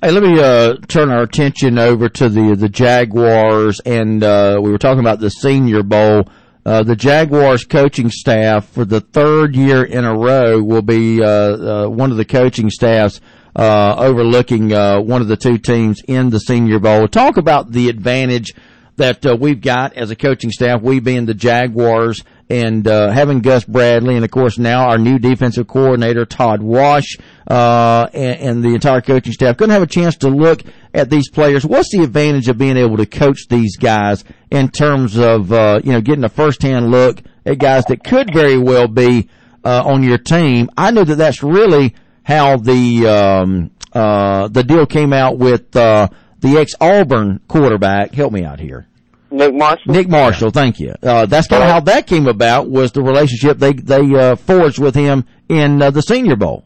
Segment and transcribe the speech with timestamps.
[0.00, 4.70] Hey, let me uh, turn our attention over to the the Jaguars, and uh, we
[4.70, 6.28] were talking about the Senior Bowl.
[6.64, 11.26] Uh, the Jaguars coaching staff for the third year in a row will be uh,
[11.26, 13.20] uh, one of the coaching staffs
[13.56, 17.08] uh, overlooking one of the two teams in the Senior Bowl.
[17.08, 18.54] Talk about the advantage
[18.98, 23.64] that we've got as a coaching staff, we being the Jaguars and uh, having Gus
[23.64, 27.16] Bradley, and of course now our new defensive coordinator Todd Wash,
[27.46, 30.62] uh, and, and, the entire coaching staff couldn't have a chance to look
[30.94, 31.64] at these players.
[31.64, 35.92] What's the advantage of being able to coach these guys in terms of uh, you
[35.92, 39.28] know getting a first hand look at guys that could very well be
[39.64, 40.70] uh, on your team?
[40.76, 46.08] I know that that's really how the um, uh, the deal came out with uh,
[46.40, 48.14] the ex Auburn quarterback.
[48.14, 48.86] Help me out here.
[49.30, 49.92] Nick Marshall.
[49.92, 50.94] Nick Marshall, thank you.
[51.02, 52.70] Uh, that's kind of how that came about.
[52.70, 56.64] Was the relationship they they uh, forged with him in uh, the Senior Bowl?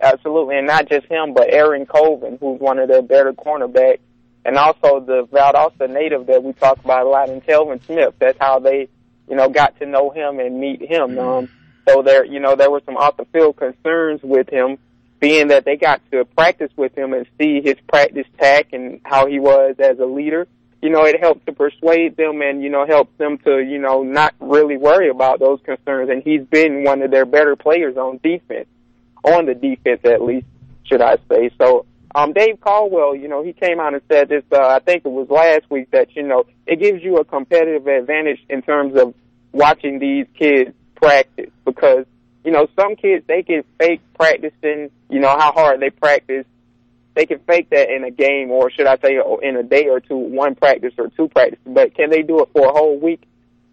[0.00, 4.00] Absolutely, and not just him, but Aaron Colvin, who's one of their better cornerbacks,
[4.44, 8.14] and also the Valdosta native that we talk about a lot, and Telvin Smith.
[8.18, 8.88] That's how they,
[9.28, 11.10] you know, got to know him and meet him.
[11.12, 11.18] Mm-hmm.
[11.18, 11.48] Um,
[11.88, 14.76] so there, you know, there were some off the field concerns with him,
[15.20, 19.26] being that they got to practice with him and see his practice tack and how
[19.26, 20.48] he was as a leader
[20.82, 24.02] you know, it helps to persuade them and, you know, helps them to, you know,
[24.02, 26.10] not really worry about those concerns.
[26.10, 28.66] And he's been one of their better players on defense,
[29.22, 30.46] on the defense at least,
[30.84, 31.50] should I say.
[31.56, 35.06] So, um, Dave Caldwell, you know, he came out and said this, uh, I think
[35.06, 39.00] it was last week that, you know, it gives you a competitive advantage in terms
[39.00, 39.14] of
[39.52, 42.06] watching these kids practice because,
[42.44, 46.44] you know, some kids, they can fake practicing, you know, how hard they practice
[47.14, 50.00] they can fake that in a game, or should I say, in a day or
[50.00, 51.64] two, one practice or two practices.
[51.66, 53.22] But can they do it for a whole week?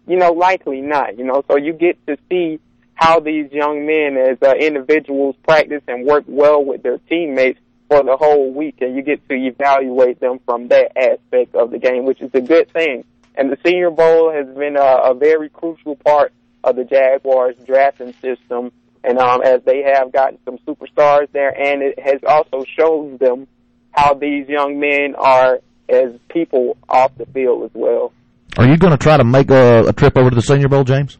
[0.06, 1.18] You know, likely not.
[1.18, 2.60] You know, so you get to see
[2.94, 8.02] how these young men, as uh, individuals, practice and work well with their teammates for
[8.02, 12.04] the whole week, and you get to evaluate them from that aspect of the game,
[12.04, 13.04] which is a good thing.
[13.34, 16.32] And the Senior Bowl has been a, a very crucial part
[16.62, 18.70] of the Jaguars drafting system
[19.04, 23.46] and um, as they have gotten some superstars there, and it has also shown them
[23.92, 28.12] how these young men are as people off the field as well.
[28.56, 30.84] Are you going to try to make a, a trip over to the Senior Bowl,
[30.84, 31.18] James?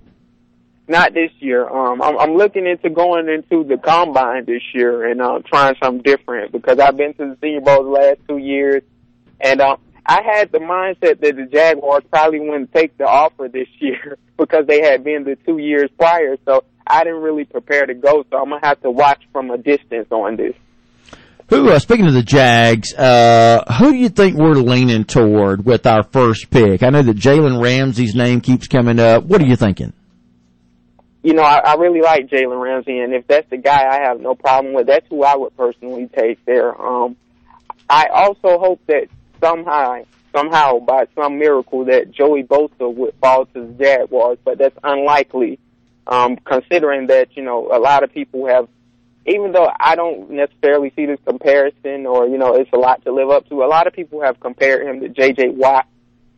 [0.88, 1.68] Not this year.
[1.68, 6.02] Um, I'm, I'm looking into going into the combine this year and uh, trying something
[6.02, 8.82] different because I've been to the Senior Bowl the last two years,
[9.40, 13.68] and um, I had the mindset that the Jaguars probably wouldn't take the offer this
[13.78, 16.36] year because they had been the two years prior.
[16.44, 19.58] So I didn't really prepare to go, so I'm gonna have to watch from a
[19.58, 20.54] distance on this.
[21.48, 25.84] Who, uh, speaking of the Jags, uh, who do you think we're leaning toward with
[25.84, 26.84] our first pick?
[26.84, 29.24] I know that Jalen Ramsey's name keeps coming up.
[29.24, 29.92] What are you thinking?
[31.22, 34.20] You know, I, I really like Jalen Ramsey, and if that's the guy, I have
[34.20, 34.86] no problem with.
[34.86, 36.80] That's who I would personally take there.
[36.80, 37.16] Um,
[37.88, 39.08] I also hope that
[39.40, 44.78] somehow, somehow, by some miracle, that Joey Bosa would fall to the Jaguars, but that's
[44.84, 45.58] unlikely
[46.06, 48.68] um, considering that, you know, a lot of people have,
[49.26, 53.12] even though I don't necessarily see this comparison or, you know, it's a lot to
[53.12, 55.50] live up to, a lot of people have compared him to J.J.
[55.50, 55.86] Watt,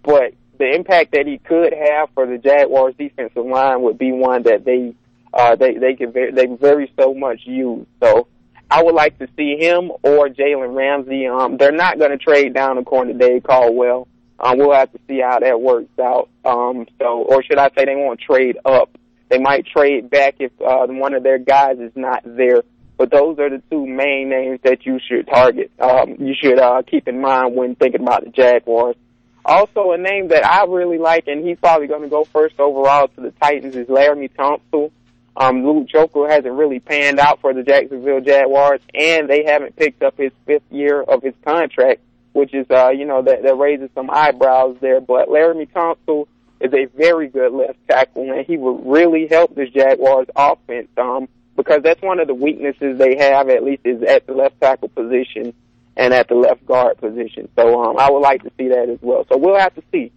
[0.02, 4.42] but the impact that he could have for the Jaguars defensive line would be one
[4.44, 4.94] that they,
[5.32, 7.86] uh, they, they could, very, they very so much use.
[8.02, 8.28] So,
[8.72, 11.26] I would like to see him or Jalen Ramsey.
[11.26, 14.08] Um, they're not going to trade down according to Dave Caldwell.
[14.40, 16.30] Um, we'll have to see how that works out.
[16.42, 18.88] Um, so, or should I say they won't trade up
[19.32, 22.62] they might trade back if uh, one of their guys is not there.
[22.98, 25.72] But those are the two main names that you should target.
[25.80, 28.94] Um, you should uh, keep in mind when thinking about the Jaguars.
[29.42, 33.08] Also, a name that I really like, and he's probably going to go first overall
[33.08, 34.92] to the Titans, is Laremy Tunsil.
[35.34, 40.02] Um, Luke Joeckel hasn't really panned out for the Jacksonville Jaguars, and they haven't picked
[40.02, 42.02] up his fifth year of his contract,
[42.34, 45.00] which is, uh, you know, that, that raises some eyebrows there.
[45.00, 46.26] But Laremy Tunsil
[46.62, 50.88] is a very good left tackle, and he would really help this Jaguars offense.
[50.96, 54.60] Um, because that's one of the weaknesses they have, at least, is at the left
[54.60, 55.52] tackle position
[55.96, 57.48] and at the left guard position.
[57.56, 59.26] So um, I would like to see that as well.
[59.28, 60.10] So we'll have to see.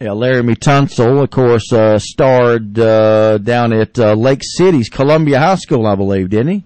[0.00, 5.56] Yeah, Laremy Tunsil, of course, uh, starred uh, down at uh, Lake City's Columbia High
[5.56, 6.64] School, I believe, didn't he?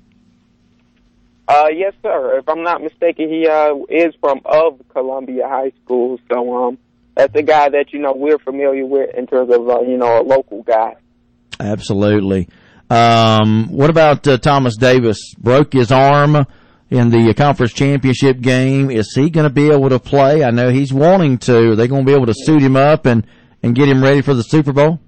[1.49, 2.39] Uh, yes, sir.
[2.39, 6.19] If I'm not mistaken, he uh, is from of Columbia High School.
[6.31, 6.79] So um,
[7.15, 10.21] that's a guy that you know we're familiar with in terms of uh, you know
[10.21, 10.95] a local guy.
[11.61, 12.49] Absolutely.
[12.91, 15.35] Um, what about uh, Thomas Davis?
[15.39, 16.47] Broke his arm
[16.91, 18.91] in the conference championship game.
[18.91, 20.45] Is he going to be able to play?
[20.45, 21.73] I know he's wanting to.
[21.73, 23.27] Are they going to be able to suit him up and
[23.63, 24.99] and get him ready for the Super Bowl?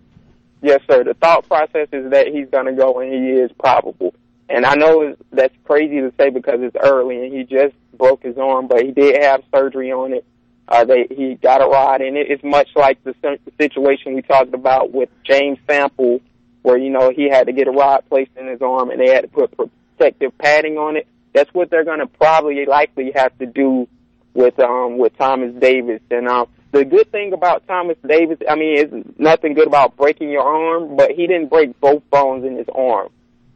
[0.62, 1.04] Yes, sir.
[1.04, 4.14] The thought process is that he's going to go, and he is probable.
[4.48, 8.38] and I know that's crazy to say because it's early and he just broke his
[8.38, 10.24] arm, but he did have surgery on it.
[10.66, 12.30] Uh, they, he got a rod in it.
[12.30, 13.14] It's much like the
[13.60, 16.20] situation we talked about with James Sample,
[16.62, 19.08] where you know he had to get a rod placed in his arm and they
[19.08, 21.06] had to put protective padding on it.
[21.34, 23.88] That's what they're going to probably likely have to do
[24.32, 26.00] with um with Thomas Davis.
[26.10, 30.30] And um, the good thing about Thomas Davis, I mean, it's nothing good about breaking
[30.30, 33.10] your arm, but he didn't break both bones in his arm.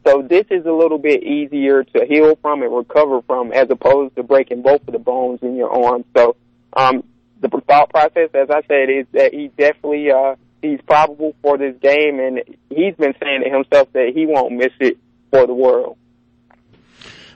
[0.07, 4.15] So this is a little bit easier to heal from and recover from as opposed
[4.15, 6.05] to breaking both of the bones in your arm.
[6.15, 6.37] So
[6.73, 7.03] um,
[7.41, 11.75] the thought process, as I said, is that he definitely uh, he's probable for this
[11.81, 12.39] game, and
[12.69, 14.97] he's been saying to himself that he won't miss it
[15.31, 15.97] for the world.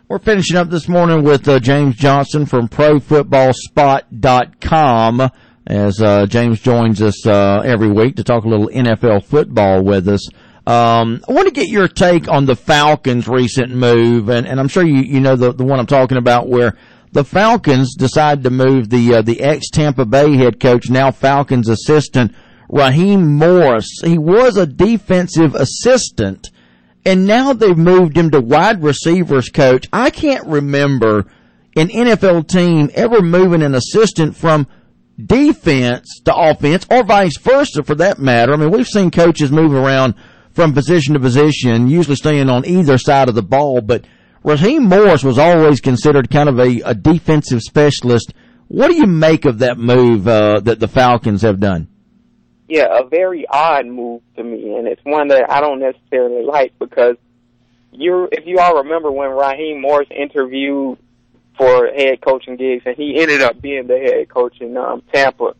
[0.09, 5.31] We're finishing up this morning with uh, James Johnson from ProFootballSpot.com
[5.65, 10.09] as uh, James joins us uh, every week to talk a little NFL football with
[10.09, 10.27] us.
[10.67, 14.67] Um, I want to get your take on the Falcons' recent move, and, and I'm
[14.67, 16.77] sure you, you know the, the one I'm talking about where
[17.13, 21.69] the Falcons decided to move the uh, the ex Tampa Bay head coach, now Falcons
[21.69, 22.33] assistant
[22.69, 23.87] Raheem Morris.
[24.03, 26.49] He was a defensive assistant,
[27.05, 29.87] and now they've moved him to wide receivers coach.
[29.93, 31.27] I can't remember
[31.75, 34.67] an NFL team ever moving an assistant from
[35.23, 38.53] defense to offense, or vice versa, for that matter.
[38.53, 40.15] I mean, we've seen coaches move around
[40.51, 43.81] from position to position, usually staying on either side of the ball.
[43.81, 44.05] But
[44.43, 48.33] Raheem Morris was always considered kind of a, a defensive specialist.
[48.67, 51.87] What do you make of that move uh, that the Falcons have done?
[52.67, 56.73] Yeah, a very odd move to me, and it's one that I don't necessarily like
[56.79, 57.17] because
[57.91, 60.97] you, if you all remember when Raheem Morris interviewed
[61.57, 65.53] for head coaching gigs, and he ended up being the head coach in um, Tampa.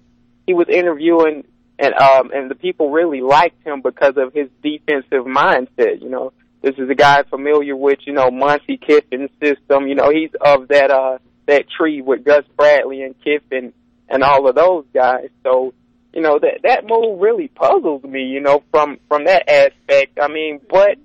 [0.48, 1.44] He was interviewing
[1.80, 6.02] and um and the people really liked him because of his defensive mindset.
[6.02, 6.34] You know,
[6.64, 9.88] this is a guy familiar with you know Monte Kiffin's system.
[9.88, 13.74] You know, he's of that uh that tree with Gus Bradley and Kiffin
[14.10, 15.28] and all of those guys.
[15.44, 15.74] So
[16.14, 18.24] you know that that move really puzzles me.
[18.24, 20.18] You know, from from that aspect.
[20.22, 20.98] I mean, but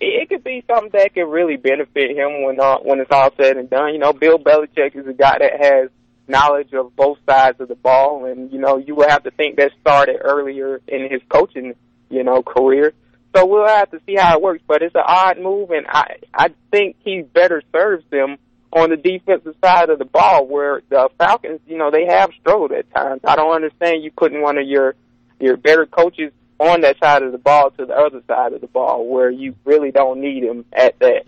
[0.00, 3.56] it could be something that could really benefit him when uh, when it's all said
[3.56, 3.94] and done.
[3.94, 5.88] You know, Bill Belichick is a guy that has
[6.28, 9.56] knowledge of both sides of the ball, and you know you would have to think
[9.56, 11.74] that started earlier in his coaching,
[12.10, 12.92] you know, career.
[13.34, 16.16] So we'll have to see how it works, but it's an odd move, and I
[16.32, 18.38] I think he better serves them
[18.72, 22.72] on the defensive side of the ball, where the Falcons, you know, they have struggled
[22.72, 23.22] at times.
[23.24, 24.94] I don't understand you putting one of your
[25.40, 28.68] your better coaches on that side of the ball to the other side of the
[28.68, 31.24] ball, where you really don't need him at that.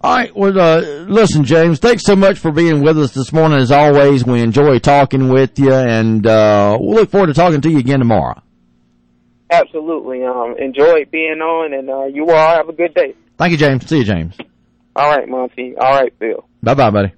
[0.00, 0.34] All right.
[0.36, 3.58] Well, uh, listen, James, thanks so much for being with us this morning.
[3.58, 7.70] As always, we enjoy talking with you, and uh, we'll look forward to talking to
[7.70, 8.42] you again tomorrow.
[9.52, 10.24] Absolutely.
[10.24, 13.14] Um, enjoy being on, and uh, you all have a good day.
[13.36, 13.86] Thank you, James.
[13.86, 14.34] See you, James.
[14.96, 15.74] All right, Monty.
[15.78, 16.48] All right, Phil.
[16.62, 17.12] Bye bye, buddy.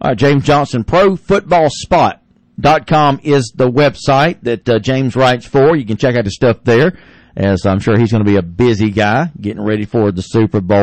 [0.00, 2.18] All right, James Johnson, Pro Football Spot.
[2.60, 5.74] Dot com is the website that uh, James writes for.
[5.74, 6.98] You can check out his stuff there
[7.34, 10.60] as I'm sure he's going to be a busy guy getting ready for the Super
[10.60, 10.78] Bowl.